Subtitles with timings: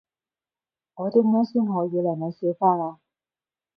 [0.95, 2.97] 我點樣先可以令你笑返呀？